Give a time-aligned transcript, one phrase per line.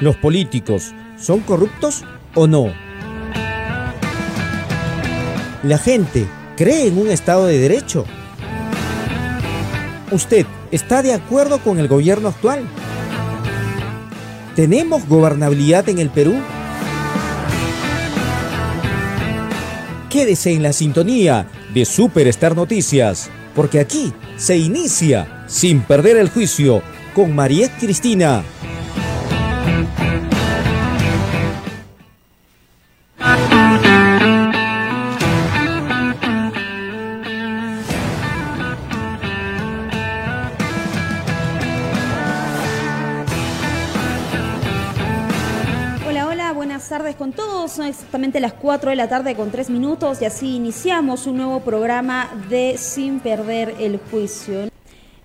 [0.00, 2.72] ¿Los políticos son corruptos o no?
[5.62, 8.04] ¿La gente cree en un Estado de Derecho?
[10.10, 12.64] ¿Usted está de acuerdo con el gobierno actual?
[14.56, 16.34] ¿Tenemos gobernabilidad en el Perú?
[20.10, 26.82] Quédese en la sintonía de Superstar Noticias, porque aquí se inicia sin perder el juicio
[27.14, 28.42] con Mariette Cristina.
[47.66, 51.58] Son exactamente las 4 de la tarde con 3 minutos y así iniciamos un nuevo
[51.58, 54.68] programa de Sin Perder el Juicio.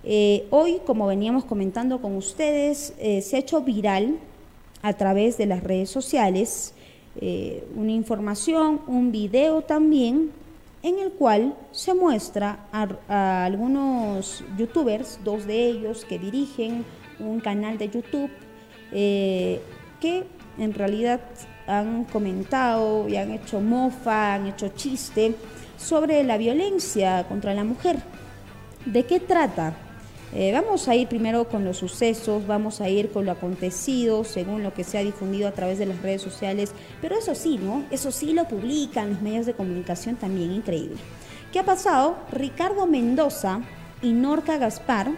[0.04, 4.18] Eh, hoy, como veníamos comentando con ustedes, eh, se ha hecho viral
[4.82, 6.74] a través de las redes sociales
[7.22, 10.32] eh, una información, un video también,
[10.82, 16.84] en el cual se muestra a algunos youtubers, dos de ellos que dirigen
[17.20, 18.32] un canal de YouTube,
[18.90, 20.24] que
[20.58, 21.20] en realidad
[21.70, 25.36] han comentado y han hecho mofa, han hecho chiste
[25.78, 27.98] sobre la violencia contra la mujer.
[28.86, 29.74] ¿De qué trata?
[30.34, 34.62] Eh, vamos a ir primero con los sucesos, vamos a ir con lo acontecido según
[34.62, 37.84] lo que se ha difundido a través de las redes sociales, pero eso sí, ¿no?
[37.90, 40.98] Eso sí lo publican los medios de comunicación también, increíble.
[41.52, 42.18] ¿Qué ha pasado?
[42.32, 43.62] Ricardo Mendoza
[44.04, 45.10] y Norca Gaspar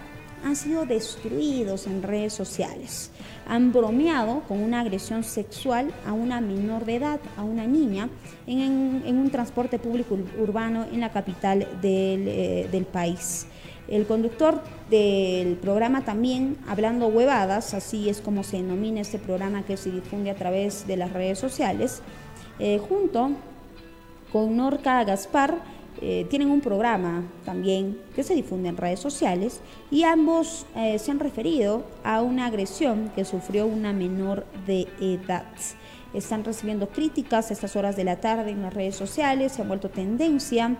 [0.43, 3.11] han sido destruidos en redes sociales
[3.51, 8.07] han bromeado con una agresión sexual a una menor de edad, a una niña,
[8.47, 13.47] en, un transporte público urbano en la capital eh, del, país.
[13.89, 19.75] El conductor del programa también, hablando huevadas, así es como se denomina este programa que
[19.75, 22.01] se difunde a través de las redes sociales,
[22.59, 23.31] eh, junto
[24.31, 25.57] con Norca Gaspar,
[26.03, 31.11] eh, tienen un programa también que se difunde en redes sociales y ambos eh, se
[31.11, 35.45] han referido a una agresión que sufrió una menor de edad.
[36.15, 39.65] Están recibiendo críticas a estas horas de la tarde en las redes sociales, se ha
[39.65, 40.75] vuelto tendencia.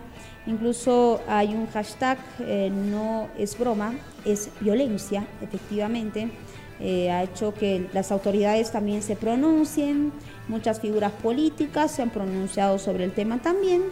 [0.46, 3.94] Incluso hay un hashtag, eh, no es broma,
[4.24, 6.32] es violencia, efectivamente.
[6.80, 10.12] ha hecho que las autoridades también se pronuncien,
[10.48, 13.82] muchas figuras políticas se han pronunciado sobre el tema también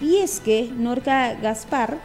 [0.00, 1.98] y es que Norca Gaspar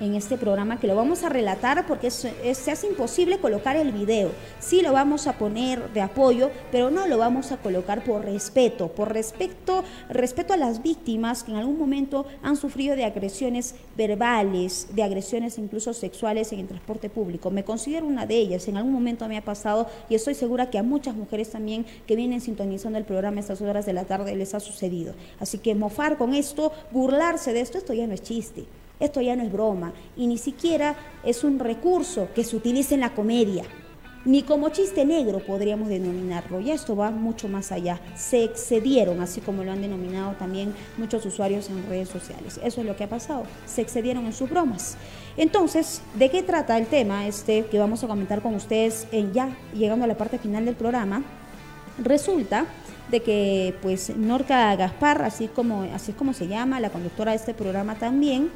[0.00, 4.30] en este programa que lo vamos a relatar porque se hace imposible colocar el video.
[4.58, 8.88] Sí lo vamos a poner de apoyo, pero no lo vamos a colocar por respeto,
[8.88, 14.88] por respeto, respeto a las víctimas que en algún momento han sufrido de agresiones verbales,
[14.92, 17.50] de agresiones incluso sexuales en el transporte público.
[17.50, 20.78] Me considero una de ellas, en algún momento me ha pasado y estoy segura que
[20.78, 24.36] a muchas mujeres también que vienen sintonizando el programa a estas horas de la tarde
[24.36, 25.14] les ha sucedido.
[25.40, 28.66] Así que mofar con esto, burlarse de esto, esto ya no es chiste.
[28.98, 33.00] Esto ya no es broma y ni siquiera es un recurso que se utilice en
[33.00, 33.64] la comedia,
[34.26, 36.60] ni como chiste negro podríamos denominarlo.
[36.60, 38.00] Y esto va mucho más allá.
[38.16, 42.58] Se excedieron, así como lo han denominado también muchos usuarios en redes sociales.
[42.62, 43.44] Eso es lo que ha pasado.
[43.66, 44.96] Se excedieron en sus bromas.
[45.36, 50.04] Entonces, ¿de qué trata el tema este que vamos a comentar con ustedes ya llegando
[50.04, 51.22] a la parte final del programa?
[51.98, 52.66] Resulta
[53.10, 57.36] de que pues Norca Gaspar, así como así es como se llama, la conductora de
[57.36, 58.50] este programa también,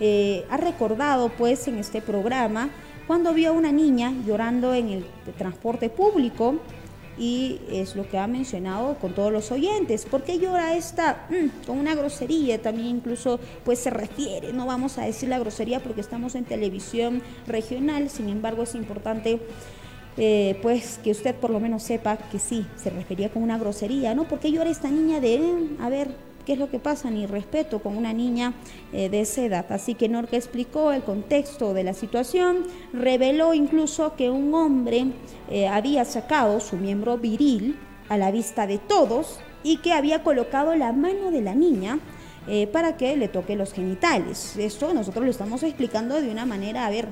[0.00, 2.70] eh, ha recordado pues en este programa
[3.06, 5.04] cuando vio a una niña llorando en el
[5.36, 6.56] transporte público
[7.16, 10.04] y es lo que ha mencionado con todos los oyentes.
[10.04, 12.60] ¿Por qué llora esta mm, con una grosería?
[12.60, 17.22] También incluso pues se refiere, no vamos a decir la grosería porque estamos en televisión
[17.46, 19.40] regional, sin embargo es importante
[20.16, 24.14] eh, pues que usted por lo menos sepa que sí, se refería con una grosería,
[24.14, 24.24] ¿no?
[24.24, 26.08] ¿Por qué llora esta niña de, mm, a ver,
[26.44, 28.54] qué es lo que pasa, ni respeto con una niña
[28.92, 29.66] eh, de esa edad.
[29.70, 35.06] Así que Norca explicó el contexto de la situación, reveló incluso que un hombre
[35.50, 37.78] eh, había sacado su miembro viril
[38.08, 41.98] a la vista de todos y que había colocado la mano de la niña
[42.46, 44.56] eh, para que le toque los genitales.
[44.58, 47.08] Esto nosotros lo estamos explicando de una manera, a ver,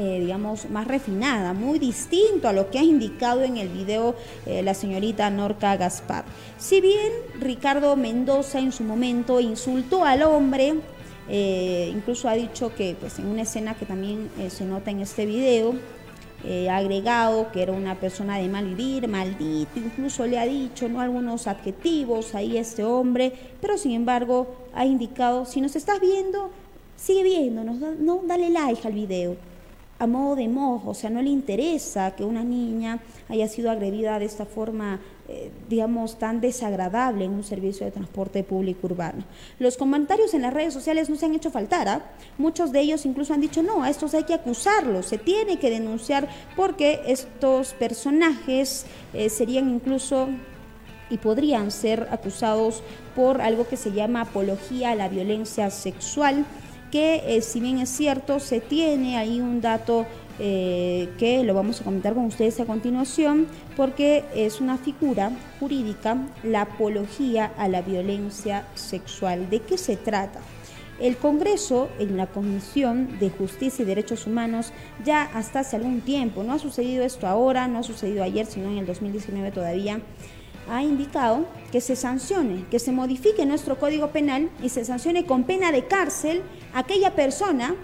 [0.00, 4.14] eh, digamos, más refinada, muy distinto a lo que ha indicado en el video
[4.46, 6.24] eh, la señorita Norca Gaspar.
[6.56, 7.10] Si bien
[7.40, 10.74] Ricardo Mendoza en su momento insultó al hombre,
[11.28, 15.26] eh, incluso ha dicho que pues, en una escena que también se nota en este
[15.26, 15.74] video,
[16.70, 21.00] ha agregado que era una persona de mal vivir, maldito, incluso le ha dicho ¿no?
[21.00, 26.52] algunos adjetivos ahí este hombre, pero sin embargo ha indicado, si nos estás viendo,
[26.96, 29.57] sigue viendo, no, dale like al video
[29.98, 34.18] a modo de mojo, o sea, no le interesa que una niña haya sido agredida
[34.18, 39.24] de esta forma, eh, digamos, tan desagradable en un servicio de transporte público urbano.
[39.58, 42.02] Los comentarios en las redes sociales no se han hecho faltar, ¿ah?
[42.38, 45.70] muchos de ellos incluso han dicho, no, a estos hay que acusarlos, se tiene que
[45.70, 50.28] denunciar porque estos personajes eh, serían incluso
[51.10, 52.82] y podrían ser acusados
[53.16, 56.44] por algo que se llama apología a la violencia sexual
[56.90, 60.06] que eh, si bien es cierto, se tiene ahí un dato
[60.40, 63.46] eh, que lo vamos a comentar con ustedes a continuación,
[63.76, 69.50] porque es una figura jurídica, la apología a la violencia sexual.
[69.50, 70.40] ¿De qué se trata?
[71.00, 74.72] El Congreso, en la Comisión de Justicia y Derechos Humanos,
[75.04, 78.68] ya hasta hace algún tiempo, no ha sucedido esto ahora, no ha sucedido ayer, sino
[78.70, 80.00] en el 2019 todavía,
[80.70, 85.44] ha indicado que se sancione, que se modifique nuestro Código Penal y se sancione con
[85.44, 86.42] pena de cárcel
[86.78, 87.74] aquella persona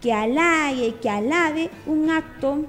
[0.00, 2.66] que halague, que alabe un acto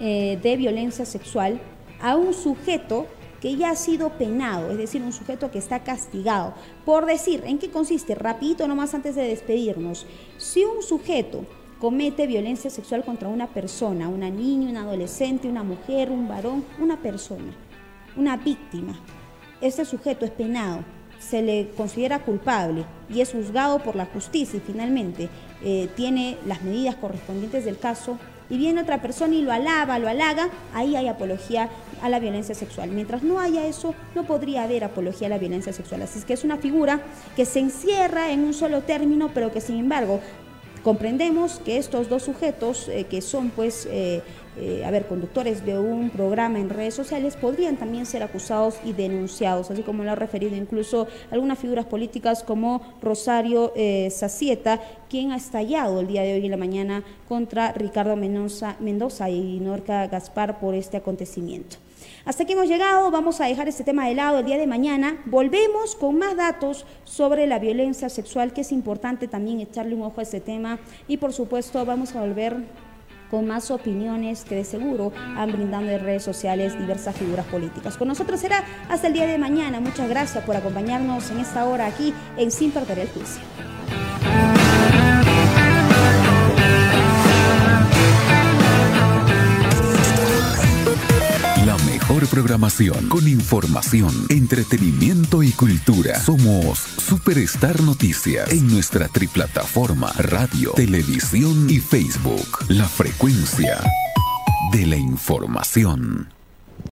[0.00, 1.60] eh, de violencia sexual
[2.00, 3.06] a un sujeto
[3.40, 6.54] que ya ha sido penado, es decir, un sujeto que está castigado.
[6.84, 8.16] Por decir, ¿en qué consiste?
[8.16, 10.04] Rapidito nomás antes de despedirnos.
[10.36, 11.44] Si un sujeto
[11.78, 17.00] comete violencia sexual contra una persona, una niña, un adolescente, una mujer, un varón, una
[17.00, 17.54] persona,
[18.16, 18.98] una víctima.
[19.60, 20.82] Este sujeto es penado,
[21.28, 25.28] se le considera culpable y es juzgado por la justicia y finalmente
[25.62, 28.18] eh, tiene las medidas correspondientes del caso
[28.50, 31.68] y viene otra persona y lo alaba, lo halaga, ahí hay apología
[32.00, 32.90] a la violencia sexual.
[32.90, 36.00] Mientras no haya eso, no podría haber apología a la violencia sexual.
[36.02, 37.00] Así es que es una figura
[37.36, 40.20] que se encierra en un solo término, pero que sin embargo
[40.82, 44.22] comprendemos que estos dos sujetos eh, que son pues eh,
[44.60, 48.92] eh, a ver, conductores de un programa en redes sociales podrían también ser acusados y
[48.92, 55.30] denunciados, así como lo ha referido incluso algunas figuras políticas como Rosario eh, Sacieta, quien
[55.30, 60.08] ha estallado el día de hoy en la mañana contra Ricardo Mendoza, Mendoza y Norca
[60.08, 61.76] Gaspar por este acontecimiento.
[62.24, 65.16] Hasta aquí hemos llegado, vamos a dejar este tema de lado el día de mañana.
[65.26, 70.20] Volvemos con más datos sobre la violencia sexual, que es importante también echarle un ojo
[70.20, 70.78] a este tema.
[71.06, 72.56] Y por supuesto vamos a volver
[73.30, 77.96] con más opiniones que de seguro han brindado en redes sociales diversas figuras políticas.
[77.96, 79.80] Con nosotros será hasta el día de mañana.
[79.80, 83.42] Muchas gracias por acompañarnos en esta hora aquí en Sin Perder el Juicio.
[92.08, 96.18] Mejor programación con información, entretenimiento y cultura.
[96.18, 102.64] Somos Superstar Noticias en nuestra triplataforma radio, televisión y Facebook.
[102.68, 103.78] La frecuencia
[104.72, 106.37] de la información.